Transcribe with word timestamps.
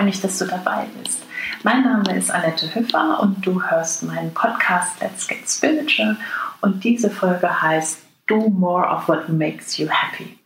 freue 0.00 0.06
mich, 0.06 0.22
dass 0.22 0.38
du 0.38 0.46
dabei 0.46 0.86
bist. 1.02 1.18
Mein 1.62 1.82
Name 1.82 2.16
ist 2.16 2.30
Annette 2.30 2.74
Hüffer 2.74 3.20
und 3.20 3.44
du 3.44 3.62
hörst 3.62 4.02
meinen 4.02 4.32
Podcast 4.32 4.98
Let's 5.02 5.28
Get 5.28 5.46
Spiritual 5.46 6.16
und 6.62 6.82
diese 6.82 7.10
Folge 7.10 7.60
heißt 7.60 7.98
Do 8.26 8.48
More 8.48 8.86
of 8.86 9.08
What 9.08 9.28
Makes 9.28 9.76
You 9.76 9.88
Happy. 9.90 10.38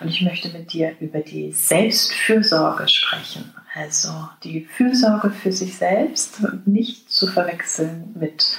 Und 0.00 0.08
ich 0.08 0.22
möchte 0.22 0.48
mit 0.48 0.72
dir 0.72 0.96
über 0.98 1.20
die 1.20 1.52
Selbstfürsorge 1.52 2.88
sprechen. 2.88 3.54
Also 3.76 4.10
die 4.42 4.64
Fürsorge 4.64 5.30
für 5.30 5.52
sich 5.52 5.76
selbst, 5.76 6.40
nicht 6.66 7.08
zu 7.08 7.28
verwechseln 7.28 8.12
mit 8.18 8.58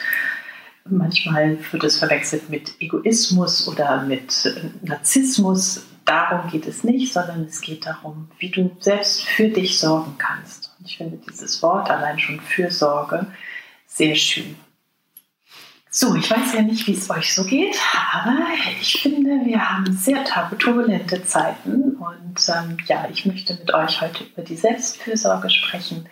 Manchmal 0.89 1.57
wird 1.73 1.83
es 1.83 1.97
verwechselt 1.97 2.49
mit 2.49 2.79
Egoismus 2.79 3.67
oder 3.67 4.03
mit 4.03 4.49
Narzissmus. 4.81 5.85
Darum 6.07 6.49
geht 6.49 6.65
es 6.65 6.85
nicht, 6.85 7.11
sondern 7.11 7.43
es 7.43 7.59
geht 7.59 7.85
darum, 7.85 8.31
wie 8.39 8.49
du 8.49 8.71
selbst 8.79 9.25
für 9.25 9.49
dich 9.49 9.77
sorgen 9.77 10.15
kannst. 10.17 10.73
Und 10.79 10.87
ich 10.87 10.97
finde 10.97 11.17
dieses 11.29 11.61
Wort 11.61 11.89
allein 11.89 12.17
schon 12.17 12.39
Fürsorge 12.39 13.27
sehr 13.85 14.15
schön. 14.15 14.55
So, 15.89 16.15
ich 16.15 16.31
weiß 16.31 16.53
ja 16.53 16.61
nicht, 16.61 16.87
wie 16.87 16.93
es 16.93 17.09
euch 17.09 17.33
so 17.33 17.43
geht, 17.43 17.75
aber 18.13 18.37
ich 18.79 19.01
finde, 19.01 19.45
wir 19.45 19.69
haben 19.69 19.91
sehr 19.91 20.23
turbulente 20.57 21.25
Zeiten 21.25 21.97
und 21.97 22.39
ähm, 22.47 22.77
ja, 22.85 23.09
ich 23.11 23.25
möchte 23.25 23.55
mit 23.55 23.73
euch 23.73 23.99
heute 23.99 24.23
über 24.23 24.43
die 24.43 24.55
Selbstfürsorge 24.55 25.49
sprechen 25.49 26.07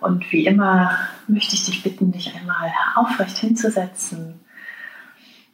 und 0.00 0.30
wie 0.30 0.44
immer 0.44 0.98
möchte 1.26 1.54
ich 1.54 1.64
dich 1.64 1.82
bitten, 1.82 2.12
dich 2.12 2.34
einmal 2.34 2.70
aufrecht 2.96 3.38
hinzusetzen, 3.38 4.40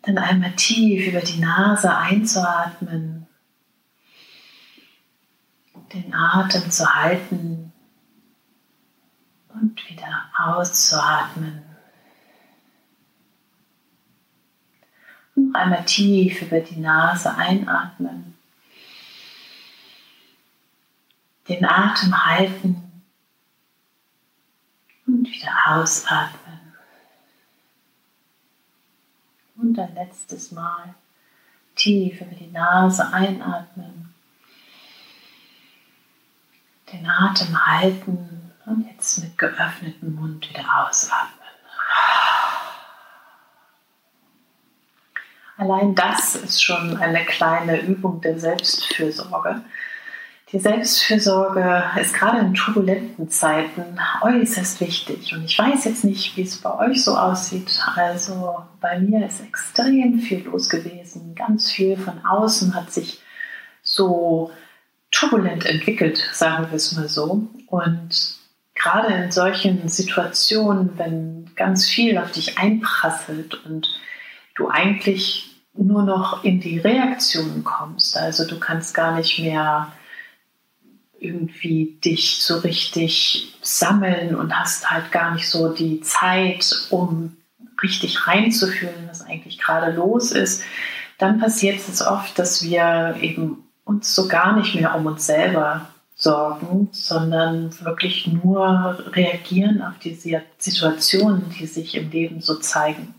dann 0.02 0.18
einmal 0.18 0.52
tief 0.52 1.06
über 1.06 1.20
die 1.20 1.38
Nase 1.38 1.94
einzuatmen, 1.94 3.27
den 5.92 6.14
Atem 6.14 6.70
zu 6.70 6.94
halten 6.94 7.72
und 9.48 9.88
wieder 9.88 10.30
auszuatmen. 10.36 11.64
Und 15.34 15.52
noch 15.52 15.60
einmal 15.60 15.84
tief 15.84 16.42
über 16.42 16.60
die 16.60 16.80
Nase 16.80 17.34
einatmen, 17.34 18.36
den 21.48 21.64
Atem 21.64 22.26
halten 22.26 23.02
und 25.06 25.24
wieder 25.30 25.52
ausatmen. 25.66 26.58
Und 29.56 29.78
ein 29.78 29.94
letztes 29.94 30.52
Mal 30.52 30.94
tief 31.74 32.20
über 32.20 32.34
die 32.34 32.50
Nase 32.50 33.12
einatmen, 33.12 34.07
den 36.92 37.08
Atem 37.08 37.66
halten 37.66 38.52
und 38.66 38.86
jetzt 38.90 39.18
mit 39.18 39.36
geöffnetem 39.38 40.14
Mund 40.14 40.48
wieder 40.48 40.64
ausatmen. 40.86 41.32
Allein 45.56 45.94
das 45.94 46.36
ist 46.36 46.62
schon 46.62 46.96
eine 46.98 47.24
kleine 47.24 47.80
Übung 47.80 48.20
der 48.20 48.38
Selbstfürsorge 48.38 49.62
die 50.52 50.58
Selbstfürsorge 50.58 51.84
ist 52.00 52.14
gerade 52.14 52.38
in 52.38 52.54
turbulenten 52.54 53.28
Zeiten 53.28 53.98
äußerst 54.22 54.80
wichtig. 54.80 55.34
Und 55.34 55.44
ich 55.44 55.58
weiß 55.58 55.84
jetzt 55.84 56.04
nicht, 56.04 56.36
wie 56.36 56.42
es 56.42 56.56
bei 56.56 56.74
euch 56.74 57.04
so 57.04 57.18
aussieht. 57.18 57.82
Also 57.96 58.56
bei 58.80 58.98
mir 58.98 59.26
ist 59.26 59.42
extrem 59.42 60.20
viel 60.20 60.44
los 60.44 60.70
gewesen. 60.70 61.34
Ganz 61.34 61.70
viel 61.70 61.98
von 61.98 62.24
außen 62.24 62.74
hat 62.74 62.90
sich 62.90 63.20
so 63.82 64.50
turbulent 65.10 65.66
entwickelt, 65.66 66.22
sagen 66.32 66.66
wir 66.70 66.76
es 66.76 66.92
mal 66.92 67.08
so. 67.08 67.46
Und 67.66 68.38
gerade 68.74 69.12
in 69.14 69.30
solchen 69.30 69.88
Situationen, 69.88 70.98
wenn 70.98 71.50
ganz 71.56 71.86
viel 71.86 72.18
auf 72.18 72.32
dich 72.32 72.58
einprasselt 72.58 73.54
und 73.64 73.88
du 74.54 74.68
eigentlich 74.68 75.44
nur 75.74 76.02
noch 76.02 76.44
in 76.44 76.60
die 76.60 76.78
Reaktion 76.78 77.64
kommst, 77.64 78.16
also 78.16 78.46
du 78.46 78.58
kannst 78.58 78.94
gar 78.94 79.16
nicht 79.16 79.38
mehr 79.38 79.92
irgendwie 81.20 81.98
dich 82.04 82.38
so 82.42 82.58
richtig 82.58 83.56
sammeln 83.60 84.36
und 84.36 84.56
hast 84.58 84.90
halt 84.90 85.10
gar 85.10 85.34
nicht 85.34 85.48
so 85.48 85.72
die 85.72 86.00
Zeit, 86.00 86.86
um 86.90 87.36
richtig 87.82 88.26
reinzufühlen, 88.26 89.08
was 89.08 89.22
eigentlich 89.22 89.58
gerade 89.58 89.92
los 89.92 90.32
ist, 90.32 90.62
dann 91.18 91.40
passiert 91.40 91.80
es 91.88 92.00
oft, 92.00 92.38
dass 92.38 92.62
wir 92.62 93.16
eben 93.20 93.67
uns 93.88 94.14
so 94.14 94.28
gar 94.28 94.54
nicht 94.54 94.74
mehr 94.74 94.94
um 94.94 95.06
uns 95.06 95.24
selber 95.26 95.88
sorgen, 96.14 96.90
sondern 96.92 97.72
wirklich 97.80 98.26
nur 98.26 99.02
reagieren 99.12 99.80
auf 99.82 99.98
die 99.98 100.14
Situationen, 100.14 101.48
die 101.58 101.66
sich 101.66 101.94
im 101.94 102.10
Leben 102.10 102.40
so 102.40 102.56
zeigen. 102.56 103.14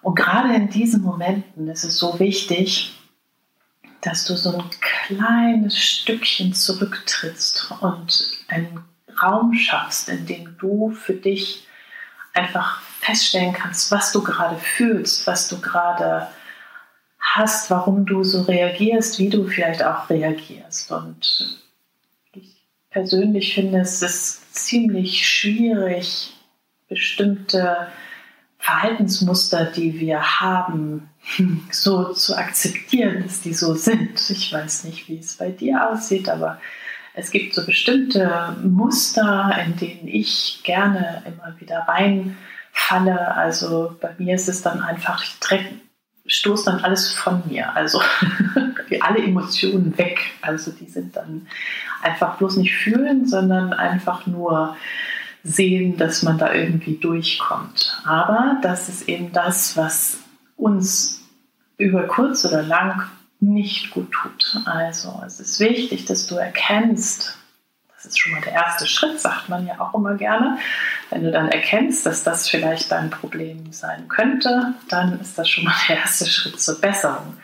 Und 0.00 0.14
gerade 0.14 0.54
in 0.54 0.70
diesen 0.70 1.02
Momenten 1.02 1.68
ist 1.68 1.82
es 1.82 1.98
so 1.98 2.20
wichtig, 2.20 2.94
dass 4.00 4.24
du 4.26 4.36
so 4.36 4.56
ein 4.56 4.70
kleines 4.80 5.76
Stückchen 5.76 6.54
zurücktrittst 6.54 7.72
und 7.80 8.38
einen 8.46 8.84
Raum 9.20 9.54
schaffst, 9.54 10.08
in 10.08 10.24
dem 10.24 10.56
du 10.58 10.90
für 10.90 11.14
dich 11.14 11.66
einfach 12.32 12.80
feststellen 13.00 13.52
kannst, 13.52 13.90
was 13.90 14.12
du 14.12 14.22
gerade 14.22 14.56
fühlst, 14.56 15.26
was 15.26 15.48
du 15.48 15.60
gerade 15.60 16.28
hast, 17.34 17.70
warum 17.70 18.06
du 18.06 18.24
so 18.24 18.42
reagierst, 18.42 19.18
wie 19.18 19.28
du 19.28 19.46
vielleicht 19.46 19.82
auch 19.82 20.08
reagierst. 20.10 20.90
Und 20.90 21.60
ich 22.32 22.56
persönlich 22.90 23.54
finde, 23.54 23.80
es 23.80 24.02
ist 24.02 24.54
ziemlich 24.54 25.26
schwierig, 25.26 26.32
bestimmte 26.88 27.88
Verhaltensmuster, 28.58 29.66
die 29.66 30.00
wir 30.00 30.40
haben, 30.40 31.08
so 31.70 32.12
zu 32.12 32.36
akzeptieren, 32.36 33.22
dass 33.22 33.40
die 33.40 33.54
so 33.54 33.74
sind. 33.74 34.30
Ich 34.30 34.52
weiß 34.52 34.84
nicht, 34.84 35.08
wie 35.08 35.18
es 35.18 35.36
bei 35.36 35.50
dir 35.50 35.90
aussieht, 35.90 36.28
aber 36.28 36.60
es 37.14 37.30
gibt 37.30 37.54
so 37.54 37.66
bestimmte 37.66 38.56
Muster, 38.62 39.56
in 39.66 39.76
denen 39.76 40.08
ich 40.08 40.60
gerne 40.62 41.22
immer 41.26 41.58
wieder 41.60 41.80
reinfalle. 41.88 43.34
Also 43.34 43.96
bei 44.00 44.14
mir 44.18 44.36
ist 44.36 44.48
es 44.48 44.62
dann 44.62 44.82
einfach, 44.82 45.22
ich 45.24 45.38
stoße 46.28 46.66
dann 46.66 46.84
alles 46.84 47.12
von 47.12 47.42
mir. 47.48 47.74
Also 47.74 48.00
alle 49.00 49.22
Emotionen 49.22 49.96
weg. 49.98 50.20
Also 50.42 50.70
die 50.70 50.88
sind 50.88 51.16
dann 51.16 51.46
einfach 52.02 52.36
bloß 52.36 52.58
nicht 52.58 52.76
fühlen, 52.76 53.26
sondern 53.26 53.72
einfach 53.72 54.26
nur 54.26 54.76
sehen, 55.42 55.96
dass 55.96 56.22
man 56.22 56.38
da 56.38 56.52
irgendwie 56.52 56.96
durchkommt. 56.96 58.00
Aber 58.04 58.58
das 58.62 58.88
ist 58.88 59.08
eben 59.08 59.32
das, 59.32 59.76
was 59.76 60.18
uns 60.56 61.22
über 61.78 62.06
kurz 62.06 62.44
oder 62.44 62.62
lang 62.62 63.02
nicht 63.40 63.92
gut 63.92 64.10
tut. 64.12 64.60
Also 64.66 65.22
es 65.24 65.40
ist 65.40 65.60
wichtig, 65.60 66.04
dass 66.06 66.26
du 66.26 66.36
erkennst, 66.36 67.37
das 67.98 68.12
ist 68.12 68.20
schon 68.20 68.30
mal 68.30 68.40
der 68.40 68.52
erste 68.52 68.86
Schritt, 68.86 69.20
sagt 69.20 69.48
man 69.48 69.66
ja 69.66 69.80
auch 69.80 69.92
immer 69.92 70.14
gerne. 70.14 70.58
Wenn 71.10 71.24
du 71.24 71.32
dann 71.32 71.48
erkennst, 71.48 72.06
dass 72.06 72.22
das 72.22 72.48
vielleicht 72.48 72.92
dein 72.92 73.10
Problem 73.10 73.72
sein 73.72 74.06
könnte, 74.06 74.74
dann 74.88 75.20
ist 75.20 75.36
das 75.36 75.48
schon 75.48 75.64
mal 75.64 75.74
der 75.88 75.98
erste 75.98 76.26
Schritt 76.26 76.60
zur 76.60 76.80
Besserung. 76.80 77.36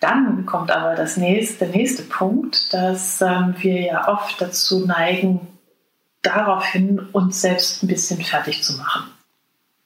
Dann 0.00 0.46
kommt 0.46 0.70
aber 0.70 0.94
das 0.94 1.18
nächste, 1.18 1.66
der 1.66 1.76
nächste 1.76 2.02
Punkt, 2.04 2.72
dass 2.72 3.20
ähm, 3.20 3.54
wir 3.58 3.78
ja 3.82 4.08
oft 4.08 4.40
dazu 4.40 4.86
neigen, 4.86 5.46
daraufhin 6.22 6.98
uns 7.12 7.42
selbst 7.42 7.82
ein 7.82 7.86
bisschen 7.86 8.22
fertig 8.22 8.62
zu 8.62 8.78
machen. 8.78 9.10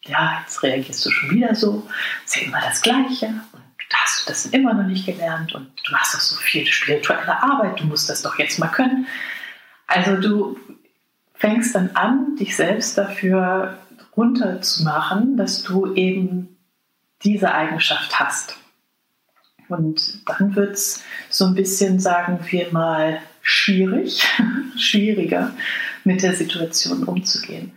Ja, 0.02 0.38
jetzt 0.42 0.62
reagierst 0.62 1.04
du 1.04 1.10
schon 1.10 1.30
wieder 1.30 1.56
so, 1.56 1.88
ist 2.24 2.36
ja 2.36 2.42
immer 2.42 2.60
das 2.60 2.82
Gleiche 2.82 3.26
und 3.52 3.62
da 3.90 3.96
hast 3.96 4.22
du 4.22 4.28
das 4.28 4.46
immer 4.46 4.74
noch 4.74 4.86
nicht 4.86 5.06
gelernt 5.06 5.54
und 5.54 5.68
du 5.84 5.94
hast 5.94 6.14
doch 6.14 6.20
so 6.20 6.36
viel 6.36 6.66
spirituelle 6.66 7.42
Arbeit, 7.42 7.80
du 7.80 7.84
musst 7.84 8.08
das 8.08 8.22
doch 8.22 8.38
jetzt 8.38 8.58
mal 8.60 8.68
können. 8.68 9.08
Also 9.86 10.16
du 10.16 10.56
fängst 11.34 11.74
dann 11.74 11.90
an, 11.94 12.36
dich 12.36 12.56
selbst 12.56 12.96
dafür 12.96 13.78
runterzumachen, 14.16 15.36
dass 15.36 15.62
du 15.62 15.94
eben 15.94 16.56
diese 17.22 17.52
Eigenschaft 17.52 18.18
hast. 18.18 18.56
Und 19.68 20.28
dann 20.28 20.54
wird 20.56 20.74
es 20.74 21.02
so 21.30 21.46
ein 21.46 21.54
bisschen, 21.54 21.98
sagen 21.98 22.38
wir 22.50 22.72
mal, 22.72 23.20
schwierig, 23.40 24.26
schwieriger, 24.76 25.52
mit 26.04 26.22
der 26.22 26.34
Situation 26.34 27.04
umzugehen. 27.04 27.72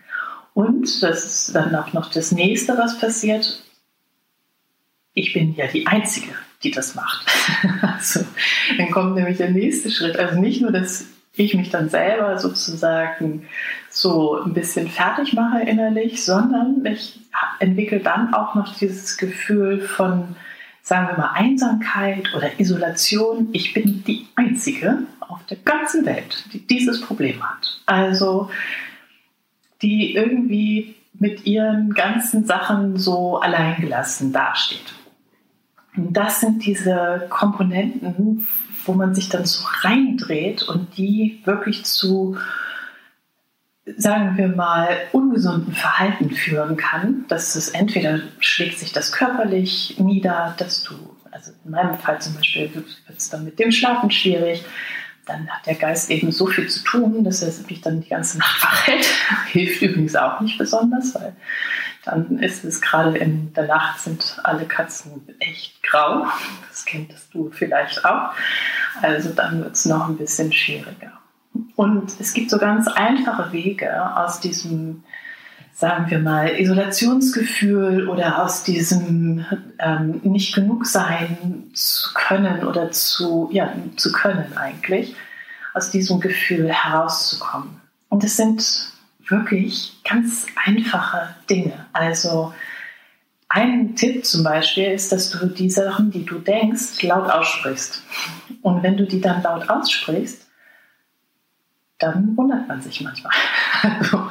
Und 0.53 1.01
das 1.03 1.24
ist 1.24 1.56
dann 1.56 1.75
auch 1.75 1.94
noch 1.94 2.12
das 2.12 2.31
nächste, 2.31 2.77
was 2.77 3.00
passiert. 3.00 3.63
Ich 5.13 5.33
bin 5.33 5.56
ja 5.56 5.68
die 5.68 5.88
Einzige, 5.88 6.33
die 6.63 6.71
das 6.71 6.95
macht. 6.95 7.25
also, 7.81 8.25
dann 8.77 8.92
kommt 8.92 9.15
nämlich 9.15 9.38
der 9.38 9.51
nächste 9.51 9.89
Schritt. 9.92 10.18
Also 10.18 10.39
nicht 10.39 10.62
nur, 10.62 10.71
dass 10.71 11.06
ich 11.38 11.54
mich 11.54 11.69
dann 11.69 11.89
selber 11.89 12.38
sozusagen 12.38 13.48
so 13.89 14.42
ein 14.42 14.54
bisschen 14.54 14.88
fertig 14.88 15.34
mache 15.34 15.62
innerlich, 15.62 16.24
sondern 16.24 16.86
ich 16.86 17.19
entwickle 17.60 18.00
dann 18.00 18.34
auch 18.34 18.56
noch 18.56 18.75
dieses 18.75 19.18
Gefühl 19.18 19.81
von 19.81 20.36
sagen 20.88 21.10
wir 21.10 21.18
mal, 21.18 21.31
Einsamkeit 21.34 22.34
oder 22.34 22.62
Isolation. 22.62 23.50
Ich 23.51 23.74
bin 23.74 24.06
die 24.06 24.25
Einzige 24.36 25.00
auf 25.19 25.45
der 25.50 25.57
ganzen 25.57 26.06
Welt, 26.06 26.45
die 26.54 26.66
dieses 26.66 27.01
Problem 27.01 27.44
hat. 27.44 27.81
Also 27.86 28.50
die 29.81 30.16
irgendwie 30.16 30.95
mit 31.13 31.45
ihren 31.45 31.94
ganzen 31.94 32.45
Sachen 32.45 32.98
so 32.98 33.38
alleingelassen 33.38 34.31
dasteht. 34.31 34.94
Und 35.98 36.13
das 36.13 36.39
sind 36.39 36.66
diese 36.66 37.28
Komponenten, 37.30 38.48
wo 38.88 38.94
man 38.94 39.13
sich 39.13 39.30
dann 39.30 39.45
so 39.45 39.66
reindreht 39.81 40.63
und 40.63 40.98
die 40.98 41.42
wirklich 41.45 41.86
zu, 41.86 42.38
sagen 43.98 44.38
wir 44.38 44.48
mal, 44.48 44.89
ungesunden 45.12 45.74
Verhalten 45.74 46.31
führen 46.31 46.78
kann. 46.78 47.25
Dass 47.28 47.56
es 47.56 47.69
entweder 47.69 48.22
schlägt 48.39 48.80
sich 48.80 48.94
das 48.94 49.12
körperlich 49.12 49.95
nieder, 50.00 50.56
dass 50.57 50.84
du, 50.84 50.94
also 51.31 51.51
in 51.66 51.72
meinem 51.72 51.98
Fall 51.98 52.19
zum 52.22 52.36
Beispiel 52.36 52.74
wird 52.74 53.18
es 53.18 53.30
dann 53.30 53.44
mit 53.44 53.60
dem 53.60 53.72
Schlafen 53.72 54.12
schwierig, 54.12 54.63
dann 55.28 55.50
hat 55.50 55.66
der 55.66 55.75
Geist 55.75 56.10
eben 56.10 56.31
so 56.31 56.48
viel 56.48 56.68
zu 56.68 56.84
tun, 56.84 57.24
dass 57.24 57.42
er 57.42 57.51
sich 57.51 57.81
dann 57.81 58.01
die 58.01 58.10
ganze 58.10 58.38
Nacht 58.38 58.63
wach 58.63 58.88
hält. 58.88 59.06
Hilft 59.48 59.81
übrigens 59.81 60.16
auch 60.16 60.39
nicht 60.39 60.57
besonders, 60.57 61.13
weil 61.16 61.36
dann 62.07 62.39
ist 62.39 62.63
es 62.63 62.81
gerade 62.81 63.18
in 63.18 63.54
der 63.54 63.68
Nacht 63.68 64.00
sind 64.00 64.39
alle 64.44 64.65
Katzen 64.65 65.27
echt 65.39 65.83
grau. 65.83 66.25
Das 66.69 66.86
kennst 66.86 67.33
du 67.33 67.50
vielleicht 67.51 68.04
auch. 68.06 68.31
Also 69.01 69.30
dann 69.30 69.63
wird 69.63 69.75
es 69.75 69.86
noch 69.86 70.07
ein 70.07 70.18
bisschen 70.18 70.51
schwieriger. 70.54 71.12
Und 71.75 72.13
es 72.19 72.33
gibt 72.33 72.50
so 72.50 72.57
ganz 72.57 72.88
einfache 72.88 73.51
Wege 73.51 74.15
aus 74.15 74.39
diesem, 74.39 75.04
sagen 75.74 76.09
wir 76.09 76.19
mal, 76.19 76.59
Isolationsgefühl 76.59 78.07
oder 78.07 78.44
aus 78.44 78.63
diesem 78.63 79.45
ähm, 79.80 80.21
nicht 80.24 80.56
genug 80.56 80.86
sein 80.86 81.65
zu 81.74 82.13
können 82.13 82.63
oder 82.63 82.92
zu, 82.92 83.50
ja, 83.51 83.74
zu 83.98 84.12
können 84.12 84.57
eigentlich, 84.57 85.15
aus 85.74 85.92
diesem 85.92 86.19
Gefühl 86.19 86.71
herauszukommen. 86.71 87.81
Und 88.10 88.24
es 88.24 88.38
sind 88.38 88.96
wirklich 89.29 90.01
ganz 90.03 90.47
einfache 90.65 91.35
Dinge. 91.50 91.85
Also 91.94 92.53
ein 93.50 93.95
Tipp 93.95 94.25
zum 94.25 94.44
Beispiel 94.44 94.91
ist, 94.91 95.12
dass 95.12 95.29
du 95.29 95.47
die 95.47 95.69
Sachen, 95.69 96.12
die 96.12 96.25
du 96.25 96.39
denkst, 96.39 97.01
laut 97.03 97.29
aussprichst. 97.29 98.03
Und 98.62 98.83
wenn 98.83 98.97
du 98.97 99.06
die 99.06 99.21
dann 99.21 99.41
laut 99.41 99.69
aussprichst, 99.69 100.47
dann 102.00 102.35
wundert 102.38 102.68
man 102.68 102.81
sich 102.81 103.01
manchmal. 103.01 103.33
Also, 103.81 104.29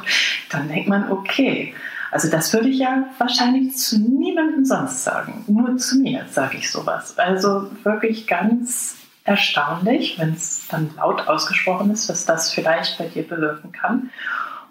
dann 0.51 0.69
denkt 0.69 0.89
man, 0.89 1.11
okay, 1.11 1.73
also 2.11 2.31
das 2.31 2.53
würde 2.53 2.69
ich 2.69 2.79
ja 2.79 3.05
wahrscheinlich 3.19 3.77
zu 3.77 3.99
niemandem 3.99 4.65
sonst 4.65 5.05
sagen. 5.05 5.45
Nur 5.47 5.77
zu 5.77 5.99
mir 5.99 6.27
sage 6.31 6.59
ich 6.59 6.71
sowas. 6.71 7.19
Also 7.19 7.71
wirklich 7.85 8.27
ganz 8.27 8.97
erstaunlich, 9.25 10.19
wenn 10.19 10.33
es 10.33 10.67
dann 10.69 10.91
laut 10.97 11.27
ausgesprochen 11.29 11.91
ist, 11.91 12.09
was 12.09 12.25
das 12.25 12.53
vielleicht 12.53 12.99
bei 12.99 13.07
dir 13.07 13.27
bewirken 13.27 13.73
kann 13.73 14.11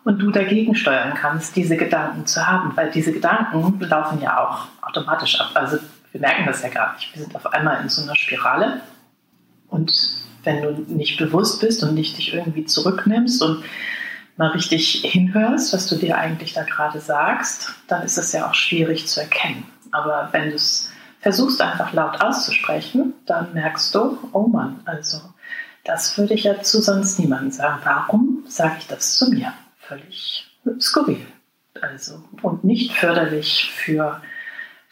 und 0.05 0.19
du 0.19 0.31
dagegen 0.31 0.75
steuern 0.75 1.15
kannst, 1.15 1.55
diese 1.55 1.75
Gedanken 1.75 2.25
zu 2.25 2.47
haben, 2.47 2.71
weil 2.77 2.91
diese 2.91 3.11
Gedanken 3.11 3.79
laufen 3.81 4.21
ja 4.21 4.39
auch 4.39 4.67
automatisch 4.87 5.41
ab. 5.41 5.51
Also 5.55 5.77
wir 6.11 6.21
merken 6.21 6.45
das 6.45 6.61
ja 6.61 6.69
gar 6.69 6.93
nicht. 6.93 7.13
Wir 7.13 7.23
sind 7.23 7.35
auf 7.35 7.47
einmal 7.47 7.81
in 7.81 7.89
so 7.89 8.03
einer 8.03 8.15
Spirale 8.15 8.81
und 9.67 9.91
wenn 10.43 10.61
du 10.61 10.93
nicht 10.93 11.17
bewusst 11.17 11.59
bist 11.59 11.83
und 11.83 11.95
nicht 11.95 12.17
dich 12.17 12.33
irgendwie 12.33 12.65
zurücknimmst 12.65 13.41
und 13.41 13.63
mal 14.37 14.51
richtig 14.51 15.01
hinhörst, 15.03 15.73
was 15.73 15.87
du 15.87 15.95
dir 15.95 16.17
eigentlich 16.17 16.53
da 16.53 16.63
gerade 16.63 16.99
sagst, 16.99 17.73
dann 17.87 18.03
ist 18.03 18.17
es 18.17 18.31
ja 18.31 18.47
auch 18.47 18.53
schwierig 18.53 19.07
zu 19.07 19.21
erkennen. 19.21 19.65
Aber 19.91 20.29
wenn 20.31 20.49
du 20.49 20.55
es 20.55 20.91
versuchst 21.19 21.59
einfach 21.61 21.93
laut 21.93 22.21
auszusprechen, 22.21 23.13
dann 23.25 23.53
merkst 23.53 23.95
du, 23.95 24.19
oh 24.33 24.47
Mann, 24.47 24.81
also 24.85 25.19
das 25.83 26.15
würde 26.17 26.35
ich 26.35 26.43
ja 26.43 26.61
zu 26.61 26.81
sonst 26.81 27.17
niemandem 27.17 27.49
sagen. 27.49 27.79
Warum 27.83 28.43
sage 28.47 28.75
ich 28.79 28.87
das 28.87 29.17
zu 29.17 29.31
mir? 29.31 29.51
Völlig 29.87 30.47
skurril. 30.79 31.25
Also, 31.81 32.23
und 32.41 32.63
nicht 32.63 32.93
förderlich 32.93 33.71
für 33.75 34.21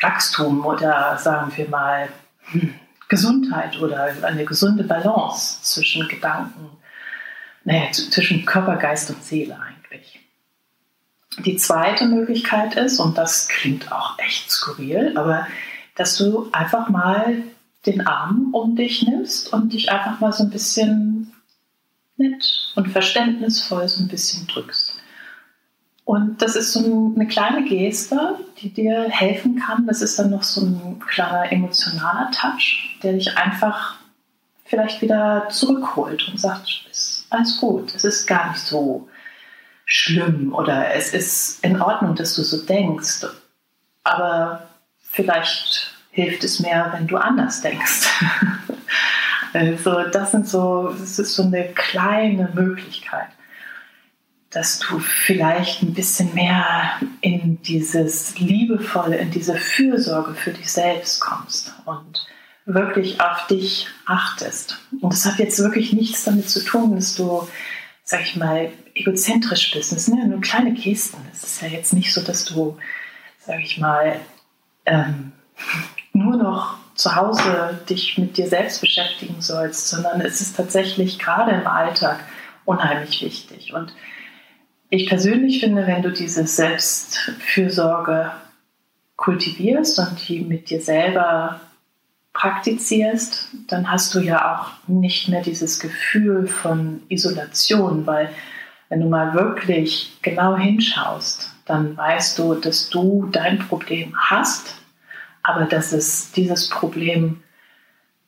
Wachstum 0.02 0.66
oder 0.66 1.18
sagen 1.18 1.52
wir 1.56 1.70
mal 1.70 2.10
hm, 2.52 2.74
Gesundheit 3.08 3.80
oder 3.80 4.12
eine 4.24 4.46
gesunde 4.46 4.84
Balance 4.84 5.62
zwischen 5.62 6.08
Gedanken, 6.08 6.70
naja, 7.64 7.92
zwischen 7.92 8.46
Körper, 8.46 8.76
Geist 8.76 9.10
und 9.10 9.24
Seele 9.24 9.58
eigentlich. 9.60 10.20
Die 11.46 11.56
zweite 11.56 12.06
Möglichkeit 12.06 12.76
ist, 12.76 13.00
und 13.00 13.18
das 13.18 13.48
klingt 13.48 13.92
auch 13.92 14.20
echt 14.20 14.52
skurril, 14.52 15.18
aber 15.18 15.48
dass 15.96 16.18
du 16.18 16.50
einfach 16.52 16.90
mal 16.90 17.44
den 17.86 18.06
Arm 18.06 18.54
um 18.54 18.76
dich 18.76 19.04
nimmst 19.04 19.52
und 19.54 19.74
dich 19.74 19.92
einfach 19.92 20.20
mal 20.20 20.34
so 20.34 20.44
ein 20.44 20.50
bisschen 20.50 21.34
nett 22.18 22.72
und 22.76 22.90
verständnisvoll 22.90 23.88
so 23.88 24.04
ein 24.04 24.08
bisschen 24.08 24.48
drückst. 24.48 24.83
Und 26.06 26.42
das 26.42 26.56
ist 26.56 26.74
so 26.74 27.14
eine 27.16 27.28
kleine 27.28 27.64
Geste, 27.64 28.38
die 28.60 28.74
dir 28.74 29.04
helfen 29.10 29.56
kann. 29.56 29.88
Das 29.88 30.02
ist 30.02 30.20
dann 30.20 30.32
noch 30.32 30.44
so 30.44 30.62
ein 30.62 31.02
kleiner 31.08 31.52
emotionaler 31.52 32.30
Touch, 32.32 32.98
der 33.02 33.14
dich 33.14 33.38
einfach 33.38 33.96
vielleicht 34.66 35.02
wieder 35.02 35.48
zurückholt 35.50 36.28
und 36.28 36.40
sagt, 36.40 36.88
ist 36.92 37.26
alles 37.30 37.60
gut, 37.60 37.96
es 37.96 38.04
ist 38.04 38.28
gar 38.28 38.50
nicht 38.50 38.62
so 38.62 39.08
schlimm 39.86 40.54
oder 40.54 40.94
es 40.94 41.14
ist 41.14 41.64
in 41.64 41.82
Ordnung, 41.82 42.16
dass 42.16 42.36
du 42.36 42.44
so 42.44 42.66
denkst. 42.66 43.26
Aber 44.04 44.68
vielleicht 45.02 45.96
hilft 46.12 46.44
es 46.44 46.60
mehr, 46.60 46.92
wenn 46.94 47.08
du 47.08 47.18
anders 47.18 47.62
denkst. 47.62 48.10
also 49.54 50.04
das 50.12 50.32
sind 50.32 50.48
so, 50.48 50.94
das 51.00 51.18
ist 51.18 51.36
so 51.36 51.44
eine 51.44 51.70
kleine 51.70 52.50
Möglichkeit 52.54 53.30
dass 54.54 54.80
du 54.80 55.00
vielleicht 55.00 55.82
ein 55.82 55.94
bisschen 55.94 56.34
mehr 56.36 56.92
in 57.22 57.62
dieses 57.64 58.38
Liebevolle, 58.38 59.18
in 59.18 59.32
diese 59.32 59.56
Fürsorge 59.56 60.36
für 60.36 60.52
dich 60.52 60.72
selbst 60.72 61.20
kommst 61.20 61.74
und 61.86 62.28
wirklich 62.66 63.20
auf 63.20 63.48
dich 63.48 63.88
achtest. 64.06 64.80
Und 65.02 65.12
das 65.12 65.26
hat 65.26 65.40
jetzt 65.40 65.60
wirklich 65.60 65.92
nichts 65.94 66.24
damit 66.24 66.50
zu 66.50 66.64
tun, 66.64 66.96
dass 66.96 67.16
du, 67.16 67.48
sag 68.04 68.22
ich 68.22 68.36
mal, 68.36 68.72
egozentrisch 68.94 69.72
bist. 69.72 69.92
Das 69.92 70.06
sind 70.06 70.20
ja 70.20 70.26
nur 70.26 70.40
kleine 70.40 70.74
Gesten. 70.74 71.18
Es 71.32 71.44
ist 71.44 71.62
ja 71.62 71.68
jetzt 71.68 71.94
nicht 71.94 72.14
so, 72.14 72.22
dass 72.22 72.46
du, 72.46 72.78
sag 73.46 73.60
ich 73.60 73.80
mal, 73.80 74.20
ähm, 74.86 75.32
nur 76.14 76.38
noch 76.38 76.78
zu 76.94 77.16
Hause 77.16 77.80
dich 77.90 78.20
mit 78.20 78.38
dir 78.38 78.48
selbst 78.48 78.82
beschäftigen 78.82 79.42
sollst, 79.42 79.90
sondern 79.90 80.22
es 80.22 80.42
ist 80.42 80.56
tatsächlich 80.56 81.18
gerade 81.18 81.52
im 81.52 81.66
Alltag 81.66 82.20
unheimlich 82.66 83.24
wichtig. 83.24 83.74
Und 83.74 83.94
ich 84.94 85.08
persönlich 85.08 85.60
finde, 85.60 85.88
wenn 85.88 86.04
du 86.04 86.12
diese 86.12 86.46
Selbstfürsorge 86.46 88.32
kultivierst 89.16 89.98
und 89.98 90.28
die 90.28 90.42
mit 90.42 90.70
dir 90.70 90.82
selber 90.82 91.62
praktizierst, 92.34 93.48
dann 93.68 93.90
hast 93.90 94.14
du 94.14 94.20
ja 94.20 94.56
auch 94.56 94.88
nicht 94.88 95.30
mehr 95.30 95.42
dieses 95.42 95.80
Gefühl 95.80 96.46
von 96.46 97.02
Isolation, 97.10 98.06
weil 98.06 98.30
wenn 98.90 99.00
du 99.00 99.10
mal 99.10 99.34
wirklich 99.34 100.14
genau 100.22 100.58
hinschaust, 100.58 101.50
dann 101.66 101.98
weißt 101.98 102.38
du, 102.38 102.54
dass 102.54 102.90
du 102.90 103.30
dein 103.32 103.58
Problem 103.58 104.14
hast, 104.16 104.76
aber 105.42 105.66
dass 105.66 105.92
es 105.92 106.32
dieses 106.34 106.70
Problem 106.70 107.42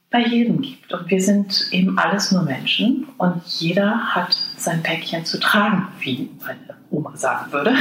bei 0.09 0.21
jedem 0.21 0.61
gibt. 0.61 0.93
Und 0.93 1.09
wir 1.09 1.21
sind 1.21 1.67
eben 1.71 1.97
alles 1.97 2.31
nur 2.31 2.43
Menschen 2.43 3.07
und 3.17 3.45
jeder 3.45 4.15
hat 4.15 4.33
sein 4.57 4.83
Päckchen 4.83 5.25
zu 5.25 5.39
tragen, 5.39 5.87
wie 5.99 6.29
meine 6.45 6.77
Oma 6.89 7.15
sagen 7.15 7.51
würde. 7.51 7.75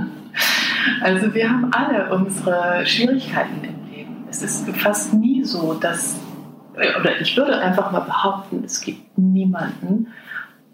also 1.02 1.34
wir 1.34 1.50
haben 1.50 1.72
alle 1.72 2.12
unsere 2.14 2.86
Schwierigkeiten 2.86 3.64
im 3.64 3.92
Leben. 3.92 4.24
Es 4.30 4.42
ist 4.42 4.68
fast 4.76 5.12
nie 5.12 5.44
so, 5.44 5.74
dass, 5.74 6.18
oder 6.74 7.20
ich 7.20 7.36
würde 7.36 7.58
einfach 7.58 7.90
mal 7.90 8.00
behaupten, 8.00 8.62
es 8.64 8.80
gibt 8.80 9.18
niemanden 9.18 10.08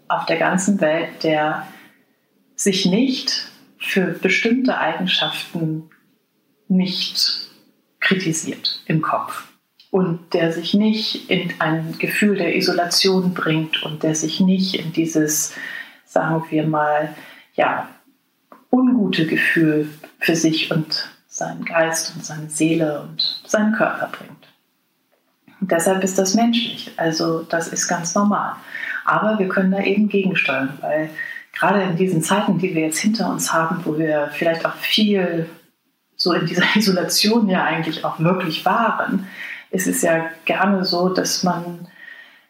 auf 0.07 0.25
der 0.25 0.37
ganzen 0.37 0.79
Welt, 0.79 1.23
der 1.23 1.67
sich 2.55 2.85
nicht 2.85 3.49
für 3.77 4.13
bestimmte 4.13 4.77
Eigenschaften 4.77 5.89
nicht 6.69 7.49
kritisiert 7.99 8.81
im 8.85 9.01
Kopf 9.01 9.46
und 9.91 10.33
der 10.33 10.51
sich 10.51 10.73
nicht 10.73 11.29
in 11.29 11.53
ein 11.59 11.95
Gefühl 11.97 12.37
der 12.37 12.55
Isolation 12.55 13.33
bringt 13.33 13.83
und 13.83 14.03
der 14.03 14.15
sich 14.15 14.39
nicht 14.39 14.75
in 14.75 14.91
dieses, 14.91 15.53
sagen 16.05 16.43
wir 16.49 16.67
mal, 16.67 17.15
ja, 17.55 17.89
ungute 18.69 19.25
Gefühl 19.25 19.89
für 20.19 20.35
sich 20.35 20.71
und 20.71 21.09
seinen 21.27 21.65
Geist 21.65 22.15
und 22.15 22.25
seine 22.25 22.49
Seele 22.49 23.01
und 23.01 23.41
seinen 23.45 23.73
Körper 23.73 24.09
bringt. 24.11 24.31
Und 25.59 25.71
deshalb 25.71 26.03
ist 26.03 26.17
das 26.17 26.33
menschlich, 26.33 26.91
also 26.97 27.43
das 27.43 27.67
ist 27.67 27.87
ganz 27.87 28.13
normal. 28.13 28.53
Aber 29.05 29.39
wir 29.39 29.47
können 29.47 29.71
da 29.71 29.79
eben 29.79 30.09
gegensteuern, 30.09 30.77
weil 30.81 31.09
gerade 31.53 31.81
in 31.83 31.95
diesen 31.95 32.21
Zeiten, 32.21 32.57
die 32.59 32.75
wir 32.75 32.83
jetzt 32.83 32.99
hinter 32.99 33.29
uns 33.29 33.53
haben, 33.53 33.81
wo 33.85 33.97
wir 33.97 34.29
vielleicht 34.33 34.65
auch 34.65 34.75
viel 34.75 35.49
so 36.15 36.33
in 36.33 36.45
dieser 36.45 36.65
Isolation 36.75 37.47
ja 37.49 37.63
eigentlich 37.63 38.03
auch 38.03 38.19
wirklich 38.19 38.65
waren, 38.65 39.27
ist 39.71 39.87
es 39.87 40.01
ja 40.01 40.29
gerne 40.45 40.85
so, 40.85 41.09
dass 41.09 41.43
man 41.43 41.87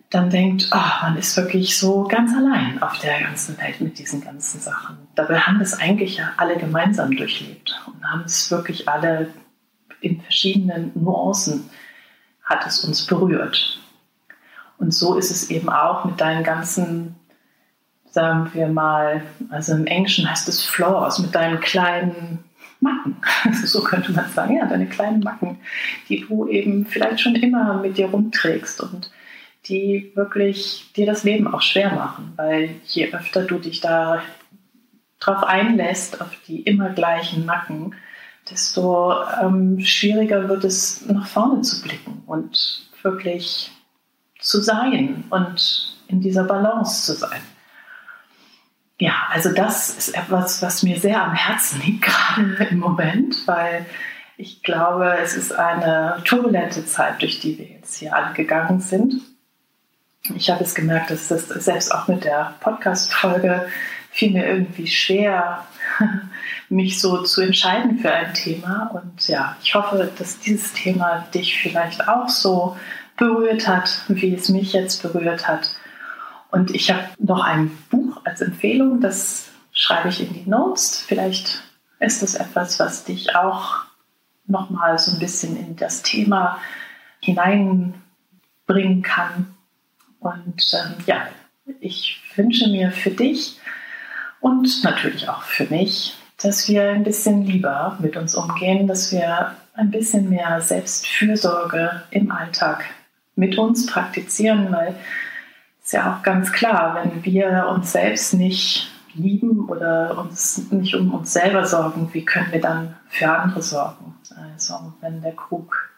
dann 0.10 0.30
denkt, 0.30 0.70
oh, 0.72 1.04
man 1.04 1.18
ist 1.18 1.36
wirklich 1.36 1.78
so 1.78 2.04
ganz 2.04 2.32
allein 2.34 2.82
auf 2.82 2.98
der 3.00 3.20
ganzen 3.22 3.58
Welt 3.60 3.82
mit 3.82 4.00
diesen 4.00 4.22
ganzen 4.22 4.62
Sachen. 4.62 4.98
Dabei 5.16 5.40
haben 5.40 5.60
das 5.60 5.78
eigentlich 5.78 6.18
ja 6.18 6.32
alle 6.38 6.58
gemeinsam 6.58 7.16
durchlebt 7.16 7.82
und 7.88 8.10
haben 8.10 8.22
es 8.22 8.50
wirklich 8.50 8.88
alle 8.88 9.28
in 10.00 10.22
verschiedenen 10.22 10.92
Nuancen 10.96 11.70
hat 12.44 12.66
es 12.66 12.84
uns 12.86 13.06
berührt. 13.06 13.80
Und 14.78 14.94
so 14.94 15.16
ist 15.16 15.32
es 15.32 15.50
eben 15.50 15.70
auch 15.70 16.06
mit 16.06 16.22
deinen 16.22 16.44
ganzen, 16.44 17.16
sagen 18.10 18.52
wir 18.54 18.68
mal, 18.68 19.24
also 19.50 19.74
im 19.74 19.88
Englischen 19.88 20.30
heißt 20.30 20.48
es 20.48 20.64
Flaws, 20.64 21.20
mit 21.20 21.36
deinen 21.36 21.60
kleinen 21.60 22.44
Macken. 22.80 23.18
so 23.66 23.84
könnte 23.84 24.12
man 24.12 24.30
sagen, 24.30 24.58
ja, 24.58 24.66
deine 24.66 24.88
kleinen 24.88 25.22
Macken, 25.22 25.60
die 26.10 26.22
du 26.22 26.48
eben 26.48 26.86
vielleicht 26.86 27.22
schon 27.22 27.36
immer 27.36 27.82
mit 27.82 27.98
dir 27.98 28.08
rumträgst 28.08 28.82
und 28.82 29.12
die 29.66 30.12
wirklich 30.16 30.92
dir 30.96 31.06
das 31.06 31.24
Leben 31.24 31.48
auch 31.48 31.62
schwer 31.62 31.94
machen, 31.94 32.34
weil 32.36 32.70
je 32.86 33.12
öfter 33.14 33.44
du 33.44 33.58
dich 33.58 33.82
da 33.82 34.22
drauf 35.20 35.44
einlässt, 35.44 36.22
auf 36.22 36.30
die 36.48 36.62
immer 36.62 36.90
gleichen 36.90 37.46
Macken, 37.46 37.96
desto 38.50 39.14
ähm, 39.42 39.80
schwieriger 39.82 40.48
wird 40.48 40.64
es, 40.64 41.06
nach 41.08 41.28
vorne 41.28 41.62
zu 41.62 41.82
blicken 41.82 42.24
und 42.28 42.88
wirklich 43.02 43.72
zu 44.40 44.62
sein 44.62 45.26
und 45.30 45.98
in 46.08 46.22
dieser 46.22 46.44
Balance 46.44 47.06
zu 47.06 47.14
sein. 47.14 47.42
Ja, 49.00 49.28
also 49.30 49.54
das 49.54 49.90
ist 49.90 50.18
etwas, 50.18 50.62
was 50.62 50.82
mir 50.82 51.00
sehr 51.00 51.24
am 51.24 51.34
Herzen 51.34 51.82
liegt, 51.82 52.02
gerade 52.06 52.64
im 52.72 52.80
Moment, 52.80 53.36
weil 53.46 53.86
ich 54.38 54.64
glaube, 54.64 55.18
es 55.22 55.36
ist 55.36 55.52
eine 55.52 56.22
turbulente 56.24 56.86
Zeit, 56.86 57.22
durch 57.22 57.40
die 57.40 57.58
wir 57.58 57.66
jetzt 57.66 57.98
hier 57.98 58.16
alle 58.16 58.34
gegangen 58.34 58.80
sind. 58.80 59.22
Ich 60.36 60.50
habe 60.50 60.64
es 60.64 60.76
gemerkt, 60.76 61.10
dass 61.10 61.28
das 61.28 61.48
selbst 61.48 61.94
auch 61.94 62.08
mit 62.08 62.24
der 62.24 62.56
Podcast-Folge 62.60 63.68
fiel 64.12 64.32
mir 64.32 64.48
irgendwie 64.48 64.88
schwer, 64.88 65.66
mich 66.70 67.00
so 67.00 67.24
zu 67.24 67.42
entscheiden 67.42 68.00
für 68.00 68.12
ein 68.12 68.34
Thema. 68.34 68.92
Und 68.94 69.28
ja, 69.28 69.56
ich 69.64 69.76
hoffe, 69.76 70.12
dass 70.18 70.40
dieses 70.40 70.74
Thema 70.74 71.28
dich 71.34 71.60
vielleicht 71.60 72.08
auch 72.08 72.30
so 72.30 72.78
berührt 73.16 73.68
hat, 73.68 74.02
wie 74.08 74.34
es 74.34 74.50
mich 74.50 74.74
jetzt 74.74 75.02
berührt 75.02 75.48
hat. 75.48 75.76
Und 76.52 76.72
ich 76.74 76.92
habe 76.92 77.04
noch 77.20 77.44
ein 77.44 77.72
Buch 77.90 78.22
als 78.24 78.42
Empfehlung, 78.42 79.02
das 79.02 79.50
schreibe 79.72 80.10
ich 80.10 80.22
in 80.22 80.34
die 80.34 80.50
Notes. 80.50 81.04
Vielleicht 81.08 81.64
ist 82.00 82.22
das 82.22 82.36
etwas, 82.36 82.80
was 82.80 83.04
dich 83.04 83.36
auch 83.36 83.86
nochmal 84.46 84.98
so 84.98 85.12
ein 85.12 85.20
bisschen 85.20 85.58
in 85.58 85.76
das 85.76 86.02
Thema 86.04 86.60
hineinbringen 87.22 89.02
kann. 89.04 89.54
Und 90.20 90.74
ähm, 90.74 90.96
ja, 91.06 91.28
ich 91.80 92.22
wünsche 92.36 92.70
mir 92.70 92.92
für 92.92 93.12
dich 93.12 93.60
und 94.40 94.84
natürlich 94.84 95.30
auch 95.30 95.42
für 95.42 95.66
mich, 95.66 96.16
dass 96.42 96.68
wir 96.70 96.92
ein 96.92 97.04
bisschen 97.04 97.46
lieber 97.46 97.98
mit 98.00 98.16
uns 98.16 98.36
umgehen, 98.36 98.88
dass 98.88 99.12
wir 99.12 99.56
ein 99.74 99.92
bisschen 99.92 100.30
mehr 100.30 100.62
Selbstfürsorge 100.62 102.04
im 102.12 102.32
Alltag 102.32 102.86
mit 103.36 103.58
uns 103.58 103.86
praktizieren, 103.86 104.72
weil 104.72 104.96
es 105.88 105.94
ja 105.94 106.18
auch 106.18 106.22
ganz 106.22 106.52
klar, 106.52 106.96
wenn 106.96 107.24
wir 107.24 107.68
uns 107.74 107.94
selbst 107.94 108.34
nicht 108.34 108.92
lieben 109.14 109.70
oder 109.70 110.18
uns 110.18 110.70
nicht 110.70 110.94
um 110.96 111.14
uns 111.14 111.32
selber 111.32 111.66
sorgen, 111.66 112.14
wie 112.14 112.26
können 112.26 112.52
wir 112.52 112.60
dann 112.60 112.98
für 113.08 113.30
andere 113.30 113.62
sorgen? 113.62 114.16
Also 114.54 114.94
wenn 115.00 115.22
der 115.22 115.32
Krug 115.32 115.90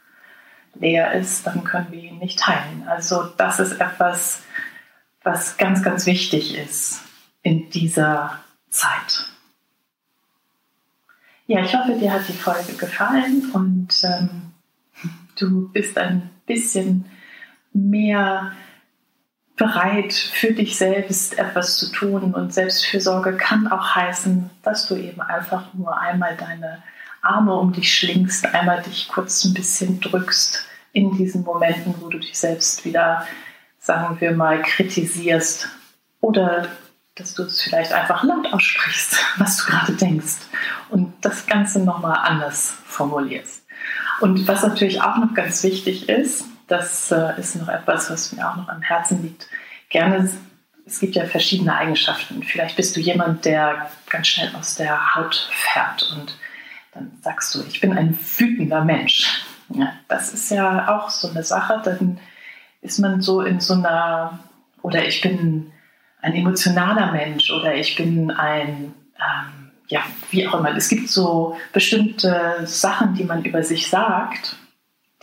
leer 0.75 1.13
ist, 1.13 1.46
dann 1.48 1.63
können 1.63 1.88
wir 1.89 2.03
ihn 2.03 2.19
nicht 2.19 2.38
teilen. 2.39 2.88
Also 2.88 3.24
das 3.36 3.60
ist 3.60 3.81
etwas, 3.81 4.43
was 5.24 5.58
ganz, 5.58 5.81
ganz 5.81 6.05
wichtig 6.05 6.55
ist 6.55 7.01
in 7.41 7.72
dieser 7.72 8.39
Zeit. 8.69 9.25
Ja, 11.48 11.62
ich 11.62 11.75
hoffe, 11.75 11.98
dir 11.98 12.13
hat 12.13 12.27
die 12.27 12.34
Folge 12.34 12.74
gefallen 12.74 13.50
und 13.53 14.03
ähm, 14.03 14.53
du 15.36 15.67
bist 15.69 15.98
ein 15.98 16.29
bisschen 16.46 17.05
mehr 17.74 18.51
bereit, 19.59 20.13
für 20.13 20.53
dich 20.53 20.77
selbst 20.77 21.37
etwas 21.37 21.77
zu 21.77 21.91
tun. 21.91 22.33
Und 22.33 22.53
Selbstfürsorge 22.53 23.37
kann 23.37 23.67
auch 23.67 23.93
heißen, 23.93 24.49
dass 24.63 24.87
du 24.87 24.95
eben 24.95 25.21
einfach 25.21 25.73
nur 25.73 25.95
einmal 25.99 26.35
deine 26.35 26.81
Arme 27.21 27.53
um 27.53 27.73
dich 27.73 27.93
schlingst, 27.93 28.45
einmal 28.55 28.81
dich 28.81 29.09
kurz 29.09 29.43
ein 29.43 29.53
bisschen 29.53 29.99
drückst 29.99 30.65
in 30.93 31.15
diesen 31.15 31.43
Momenten, 31.43 31.93
wo 31.99 32.07
du 32.07 32.17
dich 32.17 32.39
selbst 32.39 32.85
wieder, 32.85 33.27
sagen 33.77 34.19
wir 34.19 34.31
mal, 34.31 34.61
kritisierst 34.63 35.69
oder 36.21 36.67
dass 37.15 37.33
du 37.33 37.43
es 37.43 37.61
vielleicht 37.61 37.91
einfach 37.91 38.23
laut 38.23 38.51
aussprichst, 38.53 39.17
was 39.37 39.57
du 39.57 39.71
gerade 39.71 39.93
denkst 39.93 40.37
und 40.89 41.13
das 41.21 41.45
Ganze 41.45 41.83
nochmal 41.83 42.17
anders 42.23 42.77
formulierst. 42.85 43.65
Und 44.21 44.47
was 44.47 44.63
natürlich 44.63 45.01
auch 45.01 45.17
noch 45.17 45.33
ganz 45.33 45.63
wichtig 45.63 46.07
ist, 46.07 46.45
das 46.69 47.11
äh, 47.11 47.39
ist 47.39 47.55
noch 47.55 47.67
etwas, 47.67 48.09
was 48.09 48.31
mir 48.31 48.49
auch 48.49 48.55
noch 48.55 48.69
am 48.69 48.81
Herzen 48.81 49.21
liegt. 49.21 49.47
Gerne, 49.89 50.29
es 50.85 50.99
gibt 50.99 51.15
ja 51.15 51.25
verschiedene 51.25 51.75
Eigenschaften. 51.75 52.43
Vielleicht 52.43 52.75
bist 52.75 52.95
du 52.95 52.99
jemand, 52.99 53.45
der 53.45 53.89
ganz 54.09 54.27
schnell 54.27 54.51
aus 54.55 54.75
der 54.75 55.15
Haut 55.15 55.49
fährt 55.51 56.11
und 56.13 56.38
dann 56.93 57.11
sagst 57.21 57.53
du, 57.53 57.63
ich 57.67 57.79
bin 57.79 57.97
ein 57.97 58.17
wütender 58.38 58.83
Mensch. 58.83 59.45
Ja, 59.69 59.93
das 60.07 60.33
ist 60.33 60.49
ja 60.49 60.95
auch 60.95 61.09
so 61.09 61.29
eine 61.29 61.43
Sache. 61.43 61.81
Dann 61.83 62.19
ist 62.81 62.99
man 62.99 63.21
so 63.21 63.41
in 63.41 63.59
so 63.59 63.75
einer, 63.75 64.39
oder 64.81 65.05
ich 65.05 65.21
bin 65.21 65.71
ein 66.21 66.33
emotionaler 66.33 67.11
Mensch 67.11 67.51
oder 67.51 67.75
ich 67.75 67.95
bin 67.95 68.31
ein, 68.31 68.93
ähm, 69.17 69.71
ja, 69.88 70.01
wie 70.31 70.47
auch 70.47 70.55
immer. 70.55 70.75
Es 70.75 70.89
gibt 70.89 71.09
so 71.09 71.57
bestimmte 71.71 72.61
Sachen, 72.65 73.13
die 73.13 73.23
man 73.23 73.43
über 73.43 73.63
sich 73.63 73.88
sagt, 73.88 74.55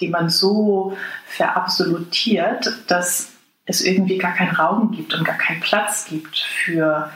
die 0.01 0.09
man 0.09 0.29
so 0.29 0.97
verabsolutiert, 1.27 2.85
dass 2.89 3.33
es 3.65 3.85
irgendwie 3.85 4.19
gar 4.19 4.35
keinen 4.35 4.55
Raum 4.55 4.93
gibt 4.93 5.15
und 5.15 5.25
gar 5.25 5.39
keinen 5.39 5.61
Platz 5.61 6.07
gibt 6.09 6.39
für 6.39 7.11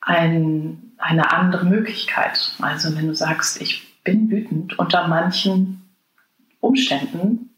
ein, 0.00 0.92
eine 0.98 1.32
andere 1.32 1.64
Möglichkeit. 1.64 2.54
Also 2.60 2.94
wenn 2.96 3.06
du 3.06 3.14
sagst, 3.14 3.60
ich 3.60 4.02
bin 4.04 4.30
wütend, 4.30 4.78
unter 4.78 5.08
manchen 5.08 5.82
Umständen 6.60 7.50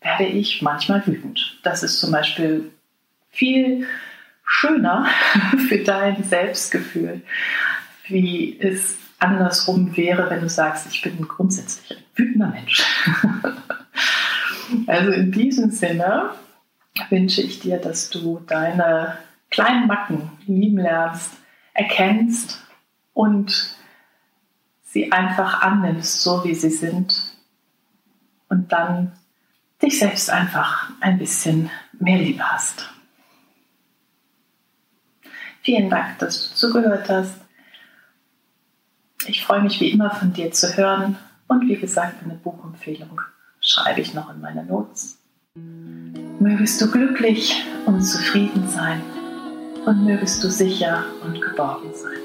werde 0.00 0.24
ich 0.24 0.60
manchmal 0.60 1.06
wütend. 1.06 1.58
Das 1.62 1.82
ist 1.82 1.98
zum 1.98 2.12
Beispiel 2.12 2.70
viel 3.30 3.86
schöner 4.44 5.08
für 5.68 5.78
dein 5.78 6.22
Selbstgefühl, 6.24 7.22
wie 8.06 8.58
es 8.60 8.98
andersrum 9.24 9.96
wäre, 9.96 10.28
wenn 10.30 10.40
du 10.40 10.48
sagst, 10.48 10.86
ich 10.90 11.02
bin 11.02 11.26
grundsätzlich 11.26 11.98
ein 11.98 12.04
wütender 12.14 12.48
Mensch. 12.48 12.84
also 14.86 15.10
in 15.12 15.32
diesem 15.32 15.70
Sinne 15.70 16.30
wünsche 17.10 17.42
ich 17.42 17.60
dir, 17.60 17.78
dass 17.78 18.10
du 18.10 18.40
deine 18.46 19.18
kleinen 19.50 19.86
Macken 19.86 20.30
lieben 20.46 20.78
lernst, 20.78 21.32
erkennst 21.72 22.62
und 23.12 23.76
sie 24.82 25.12
einfach 25.12 25.62
annimmst, 25.62 26.22
so 26.22 26.44
wie 26.44 26.54
sie 26.54 26.70
sind. 26.70 27.36
Und 28.48 28.72
dann 28.72 29.12
dich 29.82 29.98
selbst 29.98 30.30
einfach 30.30 30.90
ein 31.00 31.18
bisschen 31.18 31.70
mehr 31.92 32.18
Liebe 32.18 32.42
hast. 32.42 32.90
Vielen 35.62 35.88
Dank, 35.88 36.18
dass 36.18 36.50
du 36.50 36.54
zugehört 36.54 37.08
hast. 37.08 37.43
Ich 39.26 39.44
freue 39.44 39.62
mich 39.62 39.80
wie 39.80 39.90
immer 39.90 40.10
von 40.10 40.32
dir 40.32 40.50
zu 40.52 40.76
hören 40.76 41.16
und 41.48 41.68
wie 41.68 41.76
gesagt, 41.76 42.22
eine 42.24 42.34
Buchempfehlung 42.34 43.20
schreibe 43.60 44.00
ich 44.00 44.14
noch 44.14 44.32
in 44.34 44.40
meine 44.40 44.64
Notes. 44.64 45.18
Mögest 46.40 46.80
du 46.80 46.90
glücklich 46.90 47.64
und 47.86 48.02
zufrieden 48.02 48.68
sein 48.68 49.02
und 49.86 50.04
mögest 50.04 50.42
du 50.42 50.50
sicher 50.50 51.04
und 51.24 51.40
geborgen 51.40 51.90
sein. 51.94 52.18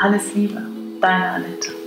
Alles 0.00 0.34
Liebe, 0.34 0.62
deine 1.00 1.30
Annette. 1.30 1.77